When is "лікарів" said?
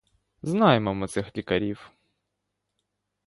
1.37-1.91